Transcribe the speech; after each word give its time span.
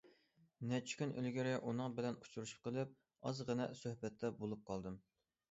نەچچە 0.69 0.95
كۈن 1.01 1.11
ئىلگىرى 1.21 1.51
ئۇنىڭ 1.57 1.93
بىلەن 1.99 2.17
ئۇچرىشىپ 2.23 2.65
قېلىپ 2.69 2.97
ئازغىنە 3.31 3.69
سۆھبەتتە 3.83 4.35
بولۇپ 4.43 4.67
قالدىم. 4.73 4.99